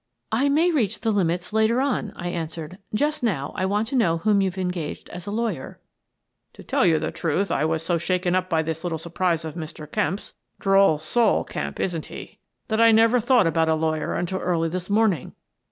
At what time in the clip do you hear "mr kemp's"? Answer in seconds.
9.53-10.33